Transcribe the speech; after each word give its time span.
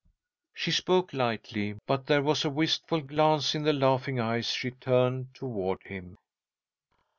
She 0.55 0.71
spoke 0.71 1.13
lightly, 1.13 1.75
but 1.85 2.07
there 2.07 2.23
was 2.23 2.43
a 2.43 2.49
wistful 2.49 3.01
glance 3.01 3.53
in 3.53 3.61
the 3.61 3.71
laughing 3.71 4.19
eyes 4.19 4.47
she 4.47 4.71
turned 4.71 5.35
toward 5.35 5.83
him. 5.83 6.17